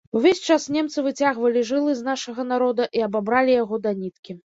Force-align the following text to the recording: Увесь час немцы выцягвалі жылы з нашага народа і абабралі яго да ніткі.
Увесь 0.17 0.39
час 0.53 0.63
немцы 0.75 1.01
выцягвалі 1.07 1.61
жылы 1.71 1.93
з 1.99 2.05
нашага 2.07 2.41
народа 2.53 2.87
і 3.01 3.05
абабралі 3.09 3.53
яго 3.63 3.75
да 3.85 3.91
ніткі. 4.01 4.37